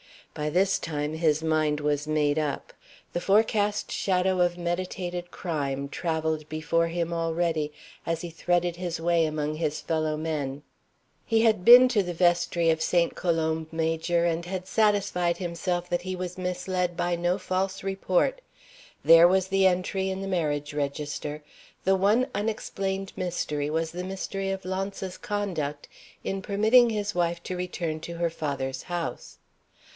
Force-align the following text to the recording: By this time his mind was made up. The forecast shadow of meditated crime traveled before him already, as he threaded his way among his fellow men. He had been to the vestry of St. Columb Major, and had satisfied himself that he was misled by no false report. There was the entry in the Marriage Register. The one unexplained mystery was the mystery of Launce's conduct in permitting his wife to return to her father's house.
By 0.33 0.49
this 0.49 0.79
time 0.79 1.13
his 1.13 1.43
mind 1.43 1.79
was 1.81 2.07
made 2.07 2.39
up. 2.39 2.73
The 3.13 3.19
forecast 3.21 3.91
shadow 3.91 4.39
of 4.39 4.57
meditated 4.57 5.29
crime 5.29 5.89
traveled 5.89 6.47
before 6.49 6.87
him 6.87 7.13
already, 7.13 7.71
as 8.05 8.21
he 8.21 8.31
threaded 8.31 8.77
his 8.77 8.99
way 8.99 9.25
among 9.25 9.55
his 9.55 9.79
fellow 9.81 10.17
men. 10.17 10.63
He 11.25 11.41
had 11.41 11.63
been 11.65 11.87
to 11.89 12.01
the 12.01 12.15
vestry 12.15 12.71
of 12.71 12.81
St. 12.81 13.13
Columb 13.13 13.67
Major, 13.71 14.25
and 14.25 14.45
had 14.45 14.67
satisfied 14.67 15.37
himself 15.37 15.87
that 15.89 16.01
he 16.03 16.15
was 16.15 16.37
misled 16.37 16.97
by 16.97 17.15
no 17.15 17.37
false 17.37 17.83
report. 17.83 18.41
There 19.03 19.27
was 19.27 19.47
the 19.49 19.67
entry 19.67 20.09
in 20.09 20.21
the 20.21 20.27
Marriage 20.27 20.73
Register. 20.73 21.43
The 21.83 21.95
one 21.97 22.25
unexplained 22.33 23.13
mystery 23.15 23.69
was 23.69 23.91
the 23.91 24.03
mystery 24.05 24.49
of 24.49 24.65
Launce's 24.65 25.17
conduct 25.17 25.87
in 26.23 26.41
permitting 26.41 26.89
his 26.89 27.13
wife 27.13 27.43
to 27.43 27.57
return 27.57 27.99
to 27.99 28.15
her 28.15 28.31
father's 28.31 28.83
house. 28.83 29.37